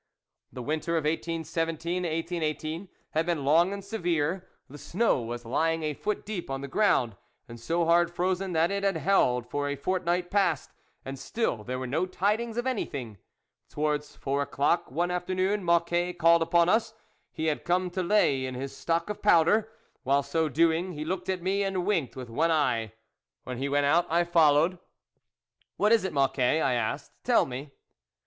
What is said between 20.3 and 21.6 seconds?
doing, he looked at